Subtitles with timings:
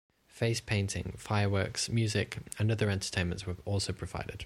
[0.27, 4.39] Face painting, fireworks, music, and other entertainments were also provided.